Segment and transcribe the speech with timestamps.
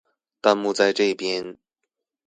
[0.41, 1.57] 彈幕在這邊